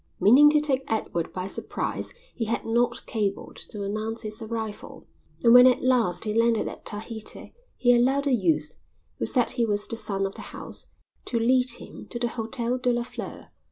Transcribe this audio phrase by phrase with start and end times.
[0.19, 5.05] Meaning to take Edward by surprise he had not cabled to announce his arrival,
[5.43, 8.77] and when at last he landed at Tahiti he allowed a youth,
[9.19, 10.87] who said he was the son of the house,
[11.25, 13.47] to lead him to the Hotel de la Fleur.